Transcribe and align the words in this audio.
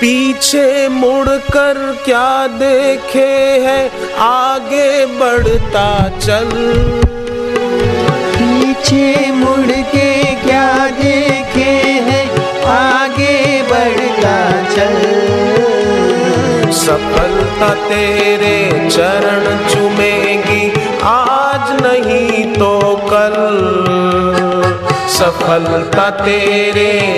पीछे 0.00 0.88
मुड़कर 0.88 1.98
क्या 2.04 2.46
देखे 2.46 3.26
है? 3.66 3.90
आगे 4.18 5.06
बढ़ता 5.06 6.08
चल। 6.18 6.50
पीछे 8.38 9.30
मुड़ 9.30 9.72
के 9.72 10.34
क्या 10.34 10.86
देखे 10.86 11.70
है? 12.08 12.28
आगे 12.66 13.62
बढ़ता 13.62 14.64
चल। 14.74 14.96
सफलता 16.72 17.74
तेरे 17.74 18.90
चरण 18.90 19.74
चुमेगी 19.74 20.72
आज 21.02 21.82
नहीं 21.82 22.54
तो 22.54 23.00
कल। 23.12 23.36
सफलता 25.08 26.10
तेरे 26.10 27.16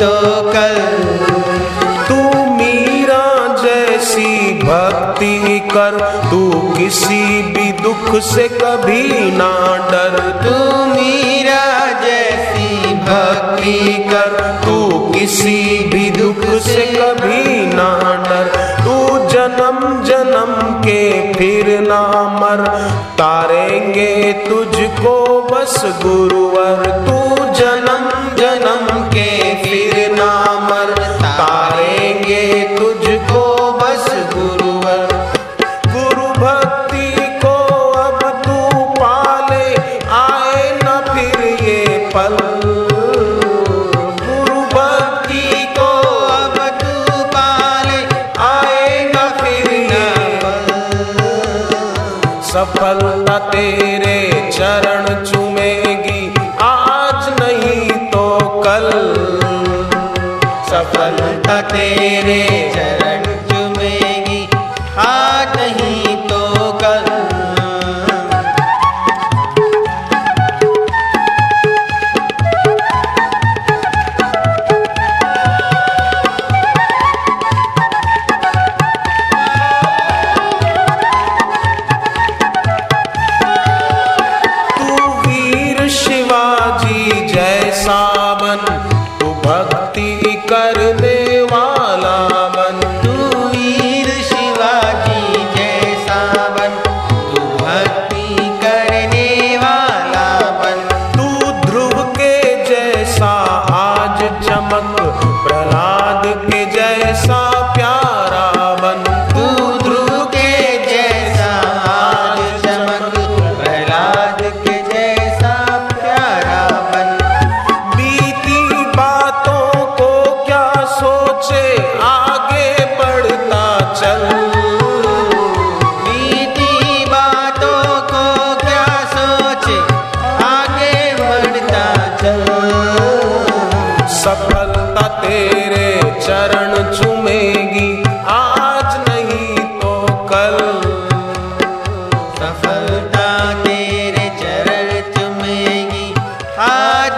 तो 0.00 0.12
कल 0.52 0.76
तू 2.08 2.16
मीरा 2.54 3.24
जैसी 3.62 4.52
भक्ति 4.60 5.60
कर 5.72 5.98
तू 6.30 6.40
किसी 6.76 7.42
भी 7.52 7.70
दुख 7.82 8.08
से 8.22 8.48
कभी 8.50 9.30
ना 9.32 9.52
डर। 9.90 10.18
तू 10.42 10.84
मीरा 10.86 11.64
जैसी 12.02 12.94
भक्ति 13.06 13.78
कर 14.10 14.34
तू 14.64 14.76
किसी 15.12 15.58
भी 15.88 16.10
दुख 16.10 16.44
से 16.62 16.86
कभी 16.96 17.66
ना 17.74 17.90
डर। 18.28 18.46
तू 18.84 18.96
जन्म 19.28 19.78
जन्म 20.04 20.52
के 20.80 21.02
फिर 21.32 21.66
ना 21.80 22.02
मर 22.40 22.66
तारेंगे 23.18 24.32
तुझको 24.48 25.16
बस 25.50 25.74
गुरुवर। 26.02 26.90
तू 27.06 27.18
जन्म 27.54 27.73
सफलता 52.54 53.38
तेरे 53.38 54.50
चरण 54.50 55.24
चूमेगी 55.24 56.20
आज 56.62 57.28
नहीं 57.40 57.90
तो 58.10 58.26
कल। 58.66 58.88
सफलता 60.70 61.60
तेरे 61.62 62.42
चरण 62.74 63.03
के 107.02 107.14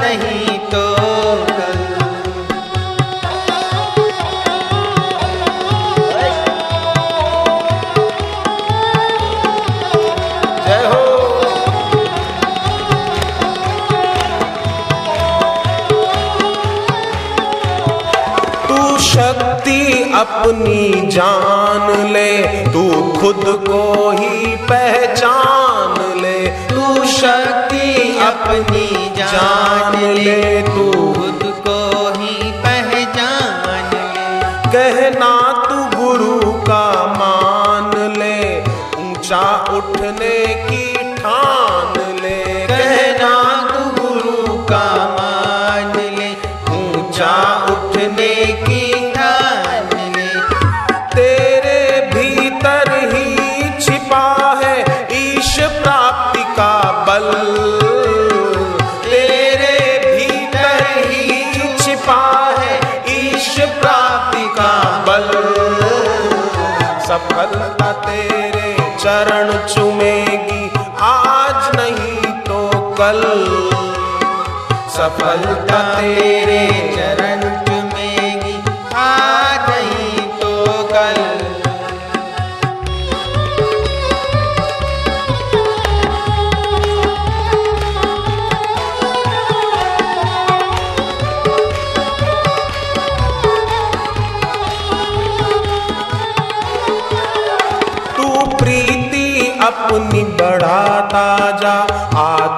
नहीं 0.00 0.58
तो 0.70 0.84
शक्ति 19.04 20.12
अपनी 20.14 21.10
जान 21.10 22.12
ले 22.12 22.30
तू 22.72 22.82
खुद 23.20 23.44
को 23.68 24.10
ही 24.10 24.56
पहचान। 24.70 25.73
शक्ति 27.14 28.18
अपनी 28.18 28.86
जान 29.16 30.00
ले 30.14 30.62
तू। 30.62 31.23
सफलता 67.08 67.92
तेरे 67.92 68.76
चरण 69.00 69.50
चुमेगी। 69.66 70.70
आज 71.00 71.76
नहीं 71.76 72.32
तो 72.40 72.60
कल। 73.00 73.20
सफलता 74.96 76.00
तेरे 76.00 76.62
चरण 76.96 77.40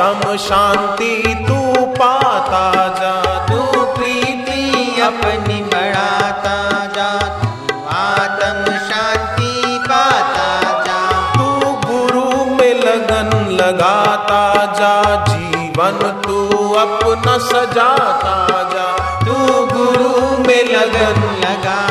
आत्म 0.00 0.36
शांति 0.36 1.44
तू 1.48 1.86
पाता 1.86 2.88
जा, 3.00 3.14
तू 3.48 3.84
प्रीति 3.94 5.00
अपनी 5.00 5.62
बढ़ाता 5.62 6.56
जा, 6.96 7.08
तू 7.42 7.74
आत्म 7.88 8.72
शांति 8.88 9.78
पाता 9.90 10.48
जा। 10.86 11.00
तू 11.32 11.72
गुरु 11.88 12.44
में 12.44 12.74
लगन 12.74 13.50
लगाता 13.50 14.64
जा, 14.80 15.24
जीवन 15.24 16.22
तू 16.26 16.48
अपना 16.74 17.38
सजाता 17.38 18.36
जा। 18.74 18.88
तू 19.20 19.66
गुरु 19.66 20.44
में 20.48 20.64
लगन 20.64 21.20
लगाता 21.44 21.89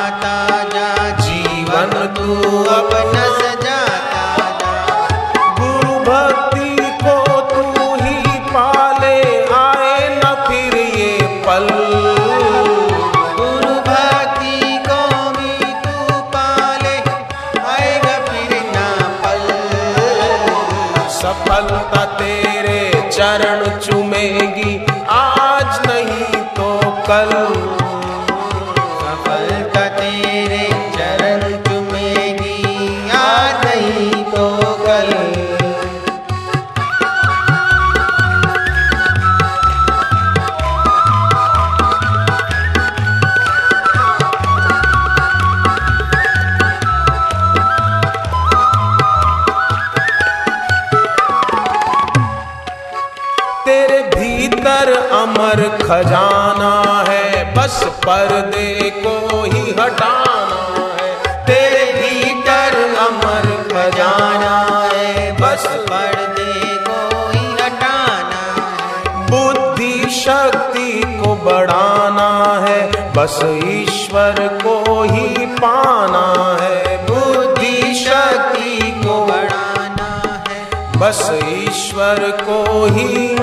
अमर 55.40 55.62
खजाना 55.78 57.04
है, 57.08 57.56
बस 57.56 57.84
पर्दे 58.06 58.90
को 58.96 59.44
ही 59.44 59.62
हटाना 59.80 60.96
है। 60.96 61.46
तेरे 61.46 61.86
भीतर 61.94 62.76
अमर 63.00 63.48
खजाना 63.72 64.58
है, 64.94 65.32
बस 65.32 65.68
पर्दे 65.68 66.76
को 66.88 67.30
ही 67.30 67.46
हटाना 67.62 68.42
है। 68.68 69.28
बुद्धि 69.30 70.10
शक्ति 70.12 70.92
को 71.24 71.36
बढ़ाना 71.36 72.30
है, 72.68 73.14
बस 73.14 73.40
ईश्वर 73.46 74.36
को 74.64 75.04
ही 75.04 75.46
पाना 75.46 76.58
है। 76.62 76.98
बुद्धि 77.08 77.96
शक्ति 77.96 78.78
को 79.06 79.26
बढ़ाना 79.26 80.12
है, 80.50 80.68
बस 80.98 81.30
ईश्वर 81.46 82.32
को 82.42 82.86
ही 82.86 83.36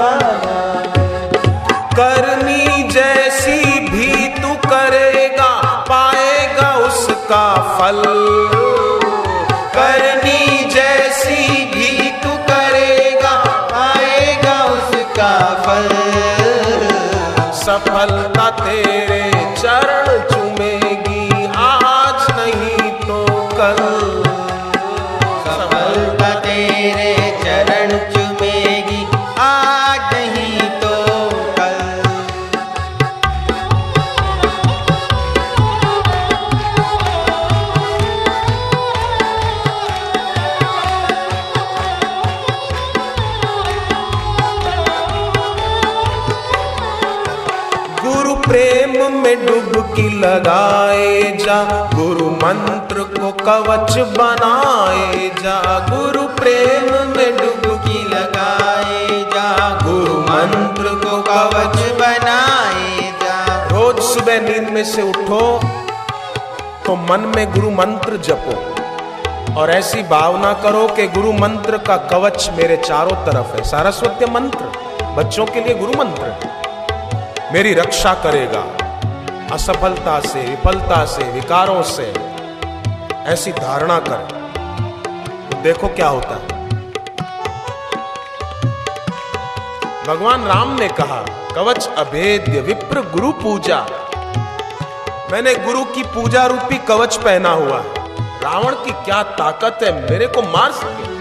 करनी 1.99 2.83
जैसी 2.83 3.81
भी 3.81 4.29
तू 4.29 4.55
करेगा, 4.55 5.49
पाएगा 5.89 6.75
उसका 6.77 7.45
फल। 7.79 8.03
करनी 9.77 10.65
जैसी 10.65 11.65
भी 11.65 12.11
तू 12.11 12.29
करेगा, 12.29 13.35
पाएगा 13.73 14.65
उसका 14.65 15.33
फल। 15.67 15.89
सफलता 17.53 18.51
तेरे 18.51 19.36
डुबकी 49.97 50.19
लगाए 50.19 51.23
जा। 51.37 51.91
गुरु 51.95 52.27
मंत्र 52.31 53.03
को 53.13 53.31
कवच 53.33 53.99
बनाए 53.99 55.29
जा। 55.43 55.61
गुरु 55.91 56.23
प्रेम 56.23 56.91
में 57.17 57.37
डुबकी 57.37 57.95
की 57.95 58.03
लगाए 58.05 59.09
जा। 59.35 59.49
गुरु 59.85 60.19
मंत्र 60.21 60.95
को 61.05 61.17
कवच 61.23 61.79
बनाए 62.01 63.13
जा। 63.23 63.65
रोज 63.65 64.03
सुबह 64.03 64.41
नींद 64.41 64.69
में 64.69 64.85
से 64.85 65.03
उठो 65.03 65.61
तो 66.87 66.97
मन 66.97 67.33
में 67.37 67.53
गुरु 67.53 67.71
मंत्र 67.71 68.17
जपो। 68.17 68.57
और 69.61 69.71
ऐसी 69.71 70.03
भावना 70.03 70.53
करो 70.53 70.89
कि 70.89 71.07
गुरु 71.07 71.33
मंत्र 71.33 71.79
का 71.79 71.97
कवच 71.97 72.51
मेरे 72.57 72.77
चारों 72.77 73.17
तरफ़ 73.27 73.57
है। 73.57 73.65
सारस्वत्य 73.65 74.27
मंत्र, 74.27 74.73
बच्चों 75.17 75.47
के 75.47 75.61
लिए 75.61 75.75
गुरु 75.75 75.93
मंत्र। 75.93 76.35
मेरी 77.53 77.75
रक्षा 77.75 78.15
करेगा। 78.15 78.86
असफलता 79.53 80.21
से, 80.21 80.41
विफलता 80.47 81.05
से, 81.05 81.25
विकारों 81.25 81.83
से, 81.83 82.15
ऐसी 83.25 83.53
धारणा 83.53 83.99
कर। 83.99 84.17
तो 85.51 85.63
देखो 85.63 85.89
क्या 85.89 86.09
होता 86.09 86.35
है। 86.35 86.47
भगवान 90.07 90.45
राम 90.45 90.79
ने 90.79 90.89
कहा, 90.89 91.25
कवच 91.55 91.89
अभेद्य 91.89 92.61
विप्र 92.61 93.01
गुरु 93.01 93.33
पूजा। 93.33 93.87
मैंने 95.33 95.55
गुरु 95.55 95.85
की 95.85 96.03
पूजा 96.03 96.47
रूपी 96.47 96.79
कवच 96.79 97.17
पहना 97.17 97.51
हुआ 97.51 97.83
रावण 98.43 98.75
की 98.75 98.91
क्या 98.91 99.23
ताकत 99.23 99.79
है, 99.83 100.11
मेरे 100.11 100.27
को 100.27 100.43
मार 100.43 100.73
सके। 100.73 101.16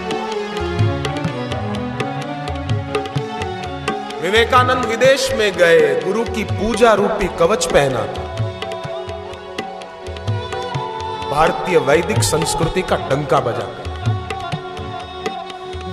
विवेकानंद 4.22 4.84
विदेश 4.84 5.32
में 5.32 5.52
गए, 5.52 6.00
गुरु 6.00 6.24
की 6.24 6.44
पूजा 6.44 6.92
रूपी 6.92 7.26
कवच 7.38 7.66
पहना 7.66 8.00
भारतीय 11.30 11.78
वैदिक 11.78 12.22
संस्कृति 12.22 12.82
का 12.82 12.96
डंका 12.96 13.40
बजा। 13.40 13.66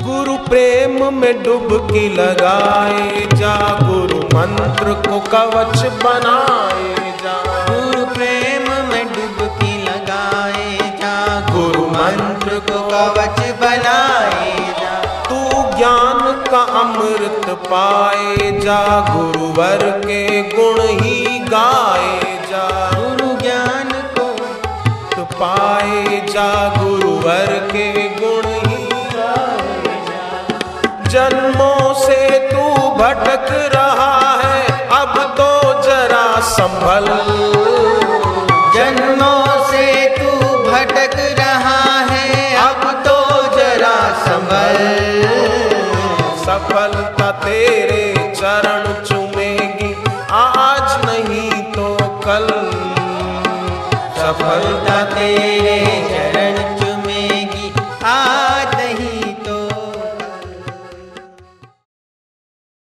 गुरु 0.03 0.37
प्रेम 0.37 1.13
में 1.13 1.43
डुबकी 1.43 2.07
लगाए, 2.15 3.27
जा 3.33 3.57
गुरु 3.83 4.19
मंत्र 4.35 4.93
को 5.07 5.19
कवच 5.29 5.85
बनाए। 6.03 6.92
अमृत 17.33 17.67
पाए 17.69 18.49
जा 18.59 18.81
गुरुवर 19.07 19.81
के 19.99 20.41
गुण 20.49 20.79
ही 20.99 21.39
गाए 21.49 22.19
जा। 22.49 22.65
गुरु 22.93 23.29
ज्ञान 23.41 23.91
को 24.17 24.27
तो 25.15 25.23
पाए 25.33 26.19
जा 26.29 26.51
गुरुवर 26.77 27.53
के 27.71 27.87
गुण 28.19 28.45
ही 28.45 28.85
गाए 29.15 29.95
जा। 30.09 30.21
जन्मों 31.07 31.93
से 32.03 32.21
तू 32.51 32.67
भटक 32.99 33.47
रहा 33.75 34.13
है 34.43 34.61
अब 34.99 35.17
तो 35.37 35.51
जरा 35.81 36.25
संभल। 36.51 37.07
जन्मों 38.75 39.45
से 39.71 39.85
तू 40.17 40.31
भटक 40.69 41.17
रहा 41.39 41.99
है 42.11 42.55
अब 42.67 42.91
तो 43.07 43.17
जरा 43.57 43.97
संभल। 44.21 45.62
सफलता 46.43 47.31
तेरे 47.31 48.33
चरण 48.35 48.83
चुमेगी। 49.03 49.91
आज 50.31 51.05
नहीं 51.05 51.51
तो 51.73 51.87
कल। 52.25 52.47
सफलता 54.17 54.97
तेरे 55.05 55.77
चरण 56.09 56.52